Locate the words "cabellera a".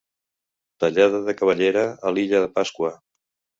1.43-2.15